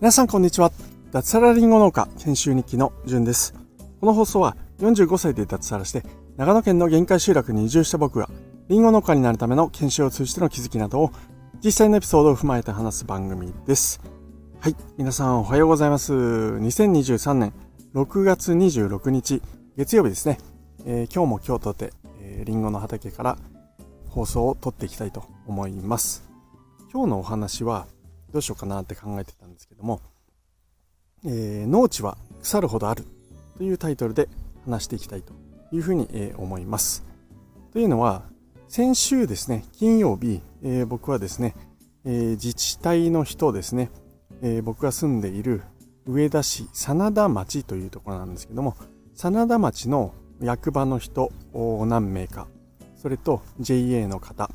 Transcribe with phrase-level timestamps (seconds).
[0.00, 0.72] 皆さんこんにちは。
[1.12, 3.54] 脱サラリンゴ農家研修日記のじゅんです。
[4.00, 6.02] この放送は45歳で脱サラして
[6.38, 8.30] 長野県の限界集落に移住した僕が
[8.68, 11.10] リンゴ農家になるための研修を通じての気づきなどを
[11.62, 14.00] 実際のエピソードを踏まえて話す番組です。
[14.60, 14.76] はい。
[14.96, 16.14] 皆さんおはようございます。
[16.14, 17.52] 2023年
[17.94, 19.42] 6月26日
[19.76, 20.38] 月曜日ですね、
[20.86, 21.92] えー、今日も今日とて、
[22.22, 23.36] えー、リンゴの畑から
[24.10, 26.28] 放送を撮っていきたいと思います
[26.92, 27.86] 今日のお話は
[28.32, 30.00] どうしようかなって考えてたんですけども、
[31.24, 33.04] えー、農地は腐るほどある
[33.56, 34.28] というタイトルで
[34.64, 35.32] 話していきたいと
[35.72, 37.04] いうふうに、え、思います。
[37.72, 38.22] というのは、
[38.68, 41.54] 先週ですね、金曜日、えー、僕はですね、
[42.04, 43.90] えー、自治体の人ですね、
[44.42, 45.62] え僕が住んでいる
[46.06, 48.74] 上田市真田町というところなんですけども、
[49.14, 52.48] 真田町の役場の人何名か、
[53.00, 54.50] それと JA の方、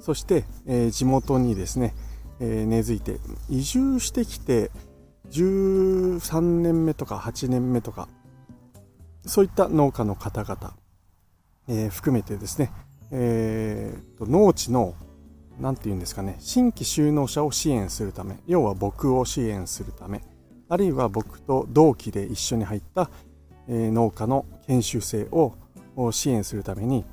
[0.00, 1.94] そして、え地元にですね、
[2.40, 4.70] え根付いて移住してきて
[5.30, 8.08] 13年目とか8年目とか
[9.26, 10.76] そういった農家の方々、
[11.68, 12.70] えー、含めてですね、
[13.10, 14.94] えー、と農地の
[15.58, 20.22] 何て言うんですかね新規就農者を支援するため要は僕を支援するため
[20.68, 23.10] あるいは僕と同期で一緒に入った、
[23.68, 25.54] えー、農家の研修生を
[26.10, 27.04] 支援するために、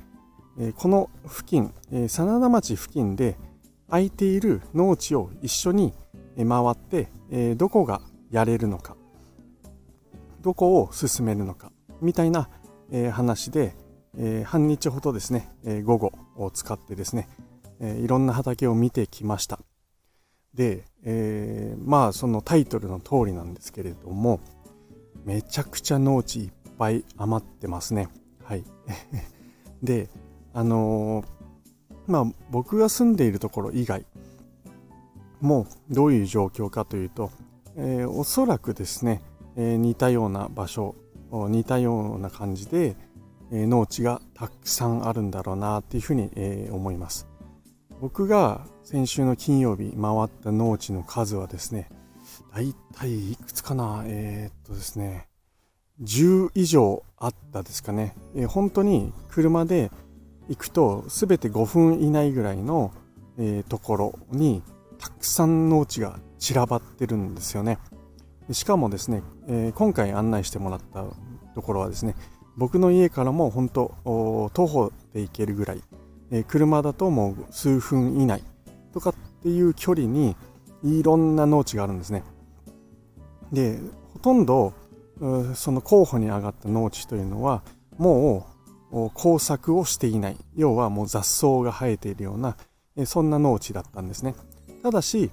[0.76, 1.72] この付近、
[2.08, 3.36] 真田町付近で
[3.88, 5.94] 空いている農地を一緒に
[6.36, 7.08] 回って、
[7.54, 8.96] どこがやれるのか
[10.42, 12.48] どこを進めるのかみたいな、
[13.12, 13.74] 話で、
[14.44, 15.48] 半日ほどですね、
[15.84, 17.28] 午後を使ってですね、
[17.80, 19.58] いろんな畑を見てきました。
[20.54, 24.40] で、えまあそのタイトルの通りなんですけれども
[25.24, 28.08] めちゃくちゃ農地いっぱい余ってますね。
[28.44, 28.64] はい。
[29.82, 30.10] で
[30.54, 31.24] あの
[32.06, 34.04] まあ僕が住んでいるところ以外
[35.40, 37.30] もどういう状況かというと、
[37.76, 39.22] えー、おそらくですね、
[39.56, 40.94] えー、似たような場所
[41.32, 42.94] 似たような感じで、
[43.50, 47.26] えー、農地がたくさんあるんだろうなっていうふうに、えー、思います。
[48.02, 51.88] 僕が先週の金曜日回った農地の数はですね
[52.52, 55.28] だいたいいくつかなえー、っとですね
[56.02, 59.92] 10以上あったですかね、えー、本当に車で
[60.52, 62.92] 行くと全て5分以内ぐらいの、
[63.38, 64.62] えー、ところに
[64.98, 67.78] たくさん農地が散らばってるんですよね。
[68.50, 71.06] しかもですね、えー、今回案内してもらった
[71.54, 72.14] ところはですね、
[72.58, 75.82] 僕の家からも本当徒歩で行けるぐらい、
[76.30, 78.44] えー、車だともう数分以内
[78.92, 80.36] とかっていう距離に
[80.84, 82.24] いろんな農地があるんですね。
[83.52, 83.78] で、
[84.12, 84.74] ほとんど
[85.54, 87.62] その候補に上がった農地というのは
[87.96, 88.51] もう
[89.14, 90.36] 工作をしていない。
[90.54, 92.56] 要はもう雑草が生えているような
[93.06, 94.34] そんな農地だったんですね。
[94.82, 95.30] ただし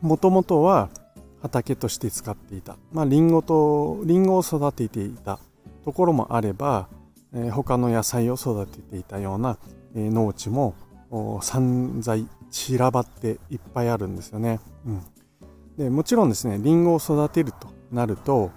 [0.00, 0.88] もともとは
[1.42, 5.38] 畑として使っていた、まあ、リンゴとリンゴを育てていた。
[5.82, 6.88] ところもあれば、
[7.32, 9.56] え、他の野菜を育てていたような、
[9.94, 10.74] え、農地も
[11.40, 15.02] 散在散らばっていっぱいあるんですよね、うん、
[15.76, 18.50] でもちろんですねリンゴを育てるとなると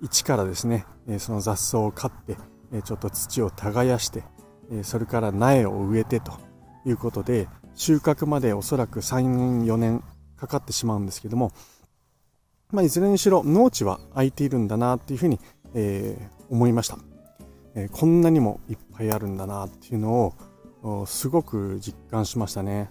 [0.00, 2.36] 一からですね、え、その雑草を刈って、
[2.72, 4.24] え、ちょっと土を耕して、
[4.70, 6.32] え、それから苗を植えてと
[6.84, 10.02] いうことで収穫までおそらく34年
[10.36, 11.52] かかってしまうんですけども、
[12.70, 15.38] まあ、いずれにしろ農地は空いているんだなっていうふうに、
[15.74, 16.98] えー、思いました、
[17.74, 20.34] えー、こんなにもいっぱいあるんだなっていうの
[20.82, 22.90] をすごく実感しましたね。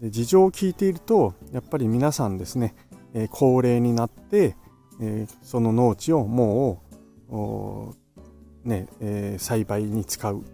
[0.00, 2.74] で事情を聞いているとやっぱり皆さんですね、
[3.12, 4.56] えー、高齢になって、
[5.00, 6.82] えその農地をも
[8.64, 10.44] うね、え栽培に使う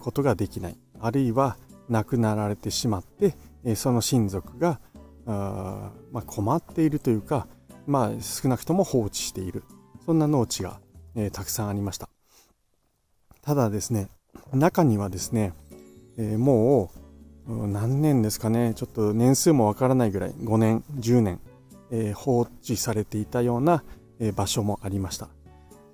[0.00, 0.76] ことができない。
[1.00, 1.56] あるいは
[1.88, 3.34] 亡くなられてしまって、
[3.64, 4.80] えその親族が
[5.26, 7.46] あ、まあ、困っているというか、
[7.86, 9.64] まあ、少なくとも放置している。
[10.04, 10.80] そんな農地が、
[11.14, 12.08] え、たくさんありました。
[13.42, 14.08] ただですね
[14.52, 15.52] 中にはですね、
[16.16, 16.90] え、も
[17.46, 18.72] う何年ですかね。
[18.74, 20.30] ちょっと年数もわからないぐらい。
[20.30, 21.40] 5年10年、
[21.92, 23.84] え、放置されていたような、
[24.18, 25.28] え場所もありました、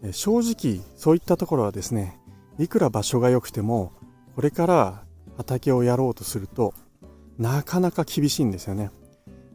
[0.03, 2.19] え正直そういったところはですね
[2.59, 3.93] いくら場所が良くても
[4.35, 5.03] これから
[5.37, 6.75] 畑をやろうとすると
[7.39, 8.91] なかなか厳しいんですよね。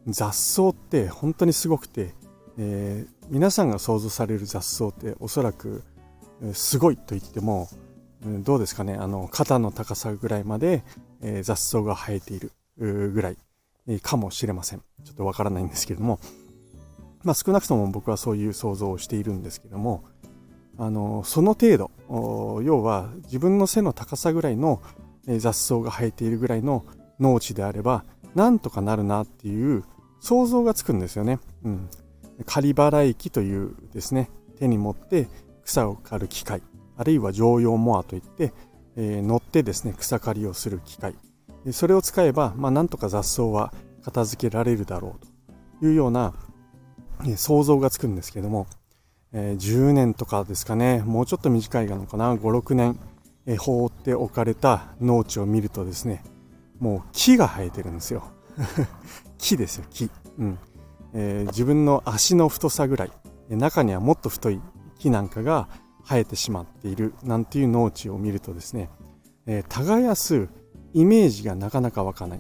[0.07, 2.13] 雑草って本当にすごくて、
[2.57, 5.83] えー、皆さんが想像される雑草っておそらく
[6.53, 7.69] すごいと言っても
[8.25, 10.83] どうですかねあの肩の高さぐらいまで、
[11.21, 13.37] え、雑草が生えているぐらい。
[14.01, 16.19] かもしれませんちょっとわからないんですけれども
[17.23, 20.03] まあ少なくとも僕はそういう想像をしているんですけども
[20.77, 21.91] あのその程度
[22.63, 24.81] 要は自分の背の高さぐらいの
[25.27, 26.85] 雑草が生えているぐらいの
[27.19, 29.83] 農地であればなんとかなるなっていう
[30.23, 31.39] 想像がつくんですよね。
[31.63, 31.89] うん。
[32.45, 35.27] 刈払液というですね、手に持って
[35.63, 36.63] 草を刈る機械、
[36.97, 38.53] あるいは常用モアといって、
[38.95, 41.15] えー、乗ってですね、草刈りをする機械。
[41.71, 43.73] それを使えば、まあ、なんとか雑草は
[44.03, 46.33] 片付けられるだろうというような、
[47.37, 48.67] 想像がつくんですけども、
[49.31, 52.99] えー、10年とかですかね、もうちょっと短いのかな、5、6年、
[53.45, 56.23] えー、放っておかれた農地を見るとですね、
[56.79, 58.23] もう木が生えてるんですよ。
[59.37, 60.09] 木ですよ、木。
[60.37, 60.59] うん。
[61.13, 63.11] えー、自分の足の太さぐらい、
[63.49, 64.61] 中にはもっと太い
[64.99, 65.67] 木なんかが
[66.03, 68.89] 生えてしまっているなんていう農地を見るとですね、
[69.45, 70.49] えー、耕す
[70.93, 72.39] イメージがなかなか湧かない。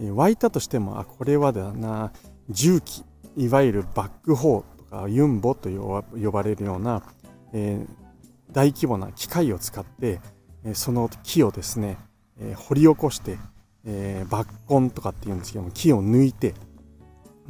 [0.00, 2.12] え、湧いたとしても、あ、これはだな、
[2.48, 3.04] 重機、
[3.36, 7.02] いわゆるバックホーとかユンボと呼ばれるような、
[7.52, 10.20] えー、大規模な機械を使って、
[10.64, 11.98] えその木をですね、
[12.38, 13.38] え掘り起こして、
[13.84, 14.46] え抜
[14.80, 16.54] 根とかっていうんですけども、木を抜いて、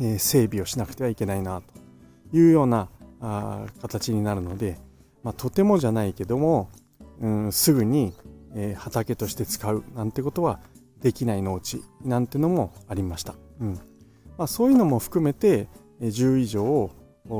[0.00, 2.88] え整備をしなくてはいけないなというような
[3.20, 4.78] あ形になるので、
[5.22, 6.68] まあ、とてもじゃないけども、
[7.20, 8.12] うん、すぐに、
[8.54, 10.60] え、畑として使うなんてことは
[11.00, 13.34] できない農地なんてのもありました。
[13.60, 13.80] うん
[14.38, 15.68] まあ、そういうのも含めて、
[16.00, 16.90] え10以上を、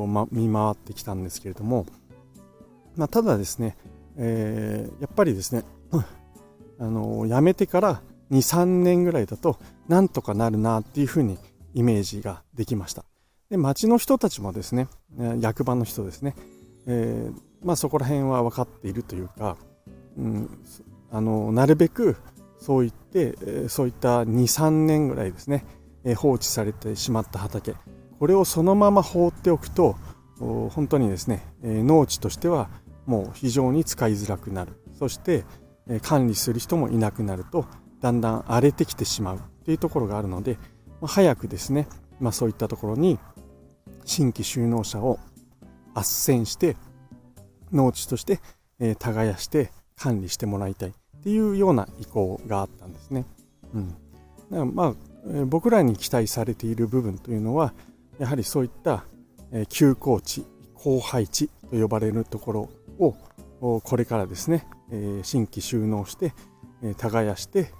[0.06, 1.86] ま、見回ってきたんですけれども、
[2.96, 3.76] まあ、ただですね、
[4.16, 5.64] えー、やっぱりですね、
[6.78, 11.38] あの辞めてから2、3年ぐらいだとなんとかなるなっていうふうに
[11.74, 13.04] イメージができました。
[13.50, 14.88] で町の人たちもですね、
[15.40, 16.34] 役場の人ですね、
[16.86, 19.56] えー、まあ、そこら辺は分かっているというか、
[20.16, 20.50] うん、
[21.12, 22.16] あのなるべく
[22.58, 25.64] そう言って、そういった23年ぐらいですね、
[26.16, 27.74] 放置されてしまった畑
[28.18, 29.96] これをそのまま放っておくと
[30.38, 32.70] 本当にですね、農地としては
[33.06, 34.72] もう非常に使いづらくなる。
[34.98, 35.44] そして、
[36.02, 37.66] 管理する人もいなくなると
[38.00, 40.58] だんだん荒れてきてしまうというところがあるので、
[41.04, 41.88] 早くですね、
[42.20, 43.18] まあ、そういったところに
[44.04, 45.18] 新規就農者を
[45.94, 46.76] 斡旋して
[47.72, 48.40] 農地として、
[48.98, 50.94] 耕して管理してもらいたい。
[51.22, 53.24] っていうような意向があったんですね。
[53.72, 53.96] うん、だか
[54.50, 54.94] らまあ、
[55.28, 57.72] え、僕らに期待されている部分というのは
[58.18, 59.04] やはりそういった、
[59.52, 62.70] え、休耕地荒廃地と呼ばれるところ
[63.60, 66.34] をこれからですね、え、新規収納して、
[66.82, 67.70] え、耕して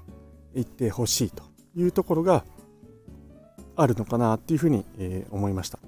[0.54, 1.42] いってほしいと
[1.74, 2.44] いうところが
[3.74, 5.80] あるのかなっていうふうに、え、思いました。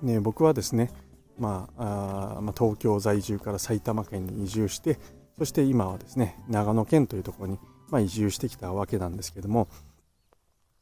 [0.00, 0.90] ね、僕はですね、
[1.38, 4.98] まあ、あまあ、東京在住から埼玉県に移住して
[5.38, 7.58] そして今はですね長野県というところに、
[7.90, 9.68] まあ、移住してきたわけなんですけども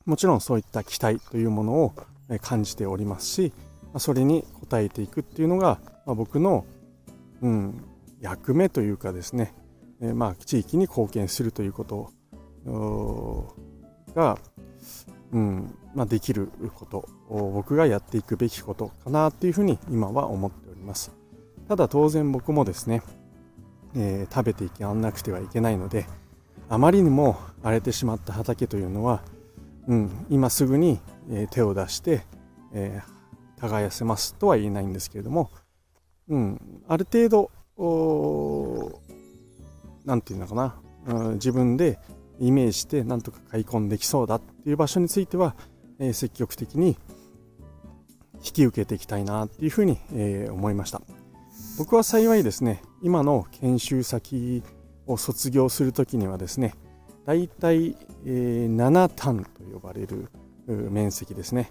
[0.07, 1.95] もちろんそういった期待というものを
[2.41, 3.53] 感じておりますし
[3.99, 6.65] それに応えていくっていうのが、まあ、僕の、
[7.43, 7.85] うん、
[8.21, 9.55] 役目というかですね、
[10.01, 12.11] えまあ、地域に貢献するということ
[14.15, 14.39] が、
[15.33, 21.13] うんまあ、できること僕がやっていくべきことかなっていうふうに今は思っております。
[21.69, 23.03] ただ当然僕もですね、
[23.97, 26.07] えー、食べていかなくてはいけないので
[26.69, 29.23] あまりにも荒れてしまった畑というのは、
[29.89, 31.01] うん、今すぐに、
[31.33, 32.23] え手を出して、
[32.73, 35.51] えー、耕せますとは言えないんですけれども、
[36.29, 37.51] うん、ある程度
[40.05, 41.99] 何て言うのかな、うん、自分で
[42.39, 45.55] イメージしてなんとか買い込んできそうだっていう場所については、
[45.99, 46.97] えー、積極的に
[48.37, 51.03] 引き受けていきたいなっていうふうに、えー、思いました。
[51.79, 54.63] 僕は幸いですね今の研修先
[55.07, 56.75] を卒業するときにはですね
[57.27, 60.29] だいたい、えー、7単と呼ばれる
[60.67, 61.71] 面積ですね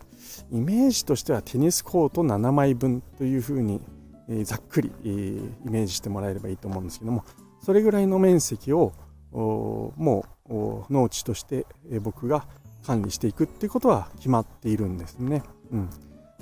[0.51, 3.81] イメージとしてはテニスコート7枚分というふうに、
[4.29, 7.24] え、ざっくり、イメージしてもらえればいいと思うんですけども
[7.62, 8.93] それぐらいの面積を
[9.31, 11.65] もう農地として
[12.01, 12.45] 僕が
[12.86, 15.43] 管理していくっていうことは決まっているんですね。
[15.71, 15.89] うん、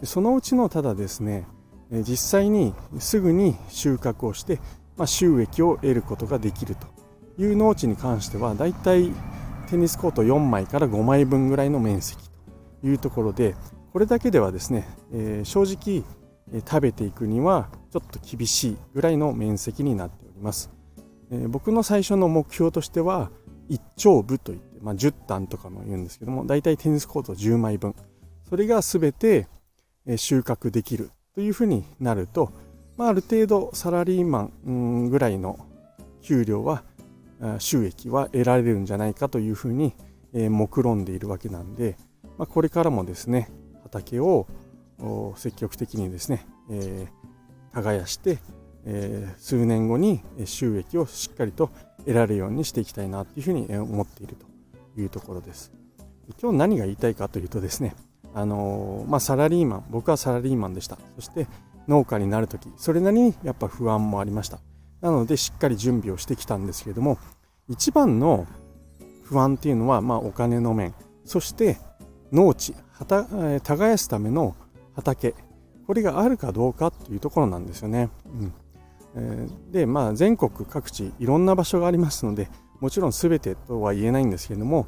[0.04, 1.48] そのうちのただですね
[1.92, 4.60] 実際にすぐに収穫をして、
[4.98, 6.88] まあ、収益を得ることができると
[7.42, 9.12] いう農地に関してはだいたい
[9.70, 12.22] テニスコート4枚から5枚分ぐらいの面積
[12.82, 13.56] というところで
[13.94, 16.04] これだけではですね、えー、正直
[16.66, 20.72] 食べていくにはちょっと厳しいぐらいの面積になっております。
[21.32, 23.32] えー、僕の最初の目標としては
[23.70, 27.96] 1丁部といって、まあ、10単とかも言うんですけどもだいたいテニスコート10枚分
[28.48, 29.48] それが全て
[30.16, 32.52] 収穫できるというふうになると、
[32.98, 35.60] まあ、ある程度サラリーマンぐらいの
[36.24, 36.84] 給料は
[37.60, 39.94] 収益は得られるんじゃないかというふうに
[40.34, 41.96] 目論んでいるわけなんで、
[42.40, 43.52] まあ、これからもですね
[43.84, 44.48] 畑を
[45.36, 48.40] 積極的にですね、えー、耕して、
[48.86, 55.72] えー、数年後に収益をしっかりと得られるようにしていきたいなというふうに思っているというところです。
[56.42, 57.96] 今日何が言いたいかというとですね、
[58.38, 61.00] あのまあ、サラリーマン、僕はサラリーマンでした。
[61.16, 61.48] そして
[61.88, 64.60] 農家になるとき、それなりにやっぱ不安もありました。
[65.02, 67.18] なのでしっかり準備をしてきたんですけれども、
[67.68, 68.46] 一番の
[69.24, 70.94] 不安っていうのは、まあ、お金の面、
[71.26, 71.78] そして
[72.32, 72.76] 農地、
[73.64, 74.56] 耕すための
[74.96, 75.34] 畑、
[75.88, 78.12] これがあるかどうかっていうところなんですよね。
[79.16, 82.50] うん、で、まあ、全国各地いろんな場所がありますので、
[82.82, 84.86] もちろん全てとは言えないんですけれども、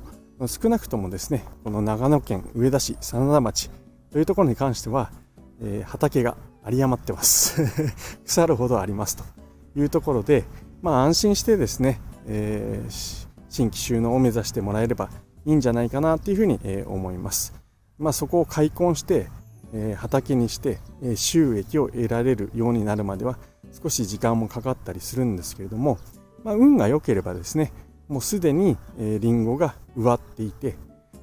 [0.47, 3.69] 少なくともですね、この長野県上田市真田町
[4.11, 5.11] というところに関しては、
[5.61, 7.61] えー、畑が有り余ってます
[8.25, 9.23] 腐るほどありますと
[9.75, 10.45] いうところで、
[10.81, 15.09] まあ安心してですね、えー、新規収納を目指してもらえれば
[15.45, 17.53] いいんじゃないかなというふうに、えー、思います。
[17.97, 19.27] まあそこを開墾して、
[19.73, 23.37] えー、畑にして、えー、収益を得られるようになるまでは
[23.71, 25.97] 少し時間もかかったりするんですけれども、
[26.43, 27.73] まあ、運が良ければですね、
[28.09, 30.75] もうすでに、えー、リンゴが植わっていて、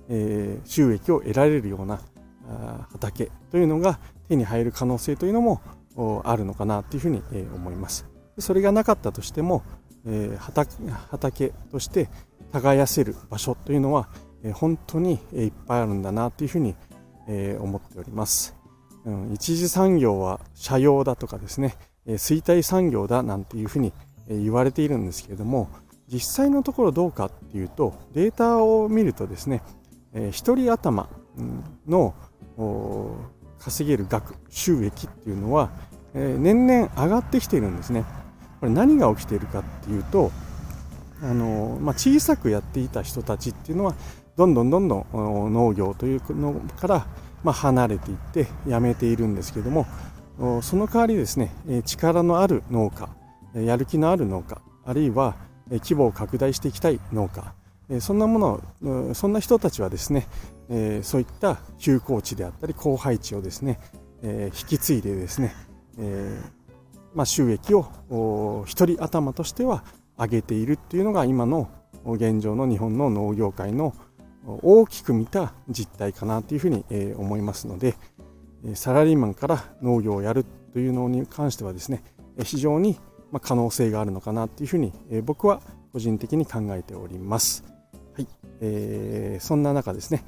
[0.08, 2.00] えー、収益を得られるような
[2.92, 5.60] 畑というのが手に入る可能性というのも
[6.24, 7.22] あるのかなというふうに
[7.54, 8.06] 思います。
[8.38, 9.62] それがなかったとしても、
[10.06, 12.08] え畑として
[12.52, 14.08] 耕せる場所というのは
[14.54, 16.76] 本当にいっぱいあるんだなというふうに
[17.58, 18.54] 思っております。
[19.04, 21.76] うん、一次産業は社用だとかですね
[22.06, 23.92] 衰退産業だなんていうふうに
[24.28, 25.68] 言われているんですけれども
[26.08, 29.62] 実際のところどうかっていうとデータを見るとですね
[30.14, 31.08] 1人頭
[31.86, 32.14] の
[33.58, 35.70] 稼げる額収益っていうのは、
[36.14, 38.04] えー、年々上がってきているんですね。
[38.60, 40.30] これ何が起きているかっていうと
[41.22, 43.94] あの、まあ、小さくやっていた人たちっていうのは
[44.36, 47.06] どんどんどんどん農業というのから、
[47.42, 49.86] まあ、離れていってやめているんですけども
[50.62, 51.52] その代わりですね
[51.84, 53.08] 力のある農家
[53.60, 55.36] やる気のある農家あるいは
[55.70, 57.54] 規模を拡大していきたい農家。
[58.00, 60.26] そんなものそんな人たちはですね、
[61.02, 63.78] そういった休耕地であったり荒廃地をですね、
[64.22, 65.54] 引き継いでですね、
[67.14, 69.84] ま、収益を一人頭としては
[70.18, 71.68] 上げているっていうのが今の
[72.04, 73.94] 現状の日本の農業界の
[74.62, 76.84] 大きく見た実態かなというふうに
[77.16, 77.94] 思いますので
[78.74, 82.02] サラリーマンから農業をやるというのに関してはですね
[82.42, 82.98] 非常に
[83.36, 85.60] ま可能性があるのかなというふうに僕は
[85.92, 87.64] 個人的に考えております。
[88.14, 88.28] はい、
[88.60, 90.24] えー、そんな中ですね、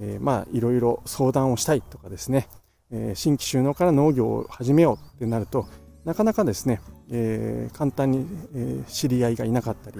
[0.00, 2.48] えー、まあいろいろ相談をしたいとかですね、
[2.90, 5.66] えー、新規収納から農業を始めようってなると
[6.04, 6.80] なかなかですね、
[7.10, 9.96] え、簡単に、え知り合いがいなかったり、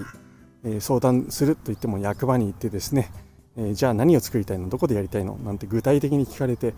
[0.63, 3.11] え相談すると言っても役場に行ってですね、
[3.57, 4.69] えじゃあ何を作りたいの？
[4.69, 5.35] どこでやりたいの？
[5.37, 6.73] なんて具体的に聞かれてう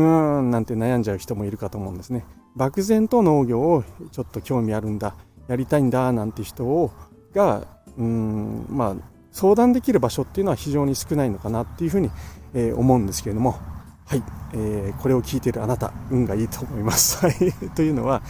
[0.00, 2.24] ーんなんて悩んじゃう人もいるかと思うんですね。
[2.58, 5.14] 漠然と農業をちょっと興味あるんだ
[5.46, 6.90] やりたいんだなんて人を
[7.32, 8.94] がうんまあ
[9.32, 12.10] 相談できる場所っていうのは非常に少ないのかなっていうふうに
[12.54, 13.58] えー、思うんですけれども、
[14.06, 14.22] はい、
[14.52, 17.18] えー、これを聞いているあなた、運がいいと思います。
[17.24, 18.22] はい、というのは、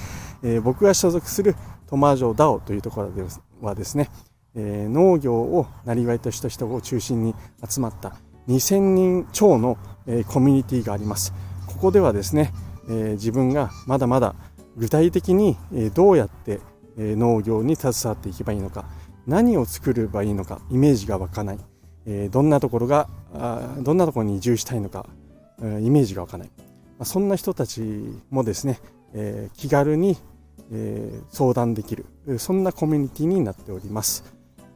[0.43, 1.57] えー、僕が所属する
[1.87, 3.25] トマージョダオというところで
[3.61, 4.11] はですね、
[4.55, 7.35] えー、農業をなりわいとした人を中心に
[7.67, 8.15] 集まった
[8.49, 11.33] 2000人超の、えー、コミュニティがあります。
[11.67, 12.53] ここではですね、
[12.89, 14.35] えー、自分がまだまだ
[14.77, 15.57] 具体的に、
[15.95, 16.61] どうやって、
[16.97, 18.85] 農業に携わっていけばいいのか、
[19.27, 21.59] 何を作ればいいのか、イメージが湧かない。
[22.09, 23.09] えどんなところが
[23.81, 25.07] どんなところに移住したいのか
[25.61, 26.51] イメージが湧かない
[27.03, 27.83] そんな人たち
[28.31, 28.81] もですね、
[29.15, 30.17] え気軽に、
[30.73, 32.07] え相談できる
[32.39, 34.25] そんなコミュニティになっております、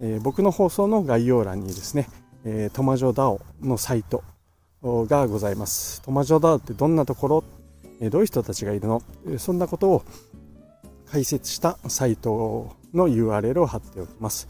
[0.00, 2.08] え僕の放送の概要欄にですね、
[2.44, 4.22] えトマジョダオのサイト
[4.82, 7.44] がございますトマジョダオってどんなところ
[8.10, 9.02] どういう人たちがいるの？
[9.38, 10.04] そんなことを
[11.06, 14.48] 解説したサイトの URL を貼っておきます。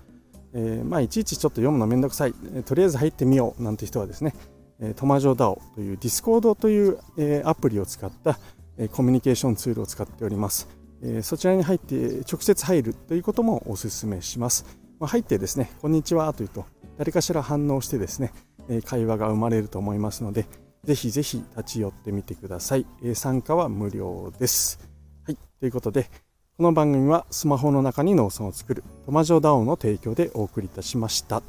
[0.54, 4.34] えー、まあ、いちいちちょっと読むのめんどくさい、えとりあえず入ってみようなんて人はですね、
[4.80, 8.38] えトマジョダオという Discord という、えアプリを使った、
[8.76, 10.68] えコミュニケーションツールを使っております。
[11.02, 14.66] えそちらに入って直接入るということもお勧めします。
[15.00, 16.66] まあ、入ってですね、こんにちはというと、
[16.98, 18.32] 誰かしら反応してですね、
[18.68, 20.46] え会話が生まれると思いますので、
[20.84, 22.86] ぜひぜひ立ち寄ってみてください。
[23.04, 24.80] え参加は無料です。
[25.24, 26.10] はい、ということで、
[26.56, 31.42] この番組はスマホの中に農村を作るトマジョダオの提供でお送りいたしました。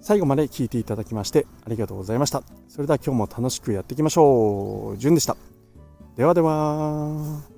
[0.00, 2.42] 最後まで聴いていただきましてありがとうございました。
[2.68, 4.98] それでは今日も楽しくやっていきましょう。
[4.98, 5.36] じゅんでした。
[6.16, 7.51] ではでは。